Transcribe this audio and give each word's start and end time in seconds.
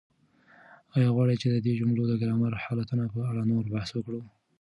آیا 0.95 1.09
غواړئ 1.15 1.35
چې 1.41 1.47
د 1.51 1.57
دې 1.65 1.73
جملو 1.79 2.03
د 2.07 2.13
ګرامري 2.21 2.57
حالتونو 2.65 3.05
په 3.13 3.19
اړه 3.29 3.41
نور 3.51 3.63
بحث 3.73 3.89
وکړو؟ 3.93 4.21